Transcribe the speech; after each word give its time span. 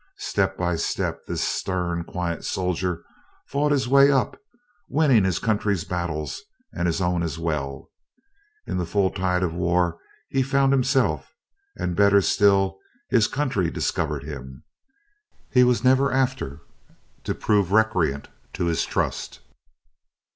Step 0.17 0.57
by 0.57 0.75
step 0.75 1.23
this 1.27 1.43
stern, 1.47 2.03
quiet 2.03 2.43
soldier 2.43 3.03
fought 3.45 3.71
his 3.71 3.87
way 3.87 4.11
up, 4.11 4.35
winning 4.89 5.23
his 5.23 5.37
country's 5.37 5.83
battles 5.83 6.41
and 6.73 6.87
his 6.87 7.01
own 7.01 7.21
as 7.21 7.37
well. 7.37 7.87
In 8.65 8.77
the 8.77 8.85
full 8.87 9.11
tide 9.11 9.43
of 9.43 9.53
war 9.53 9.99
he 10.29 10.41
found 10.41 10.73
himself 10.73 11.31
and 11.77 11.95
better 11.95 12.19
still 12.19 12.79
his 13.11 13.27
country 13.27 13.69
discovered 13.69 14.23
him. 14.23 14.63
He 15.51 15.63
was 15.63 15.83
never 15.83 16.11
after 16.11 16.61
to 17.25 17.35
prove 17.35 17.71
recreant 17.71 18.27
to 18.53 18.65
his 18.65 18.83
trust. 18.83 19.41